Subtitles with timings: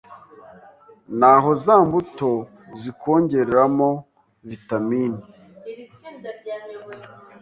[1.19, 2.31] naho za mbuto
[2.81, 3.89] zikongeramo
[4.49, 5.21] vitamini